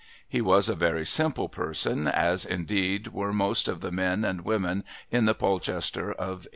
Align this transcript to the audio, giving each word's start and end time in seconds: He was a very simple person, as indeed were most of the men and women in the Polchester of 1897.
He 0.27 0.41
was 0.41 0.67
a 0.67 0.73
very 0.73 1.05
simple 1.05 1.47
person, 1.47 2.07
as 2.07 2.43
indeed 2.43 3.09
were 3.09 3.31
most 3.31 3.67
of 3.67 3.81
the 3.81 3.91
men 3.91 4.25
and 4.25 4.41
women 4.41 4.83
in 5.11 5.25
the 5.25 5.35
Polchester 5.35 6.09
of 6.09 6.47
1897. 6.49 6.49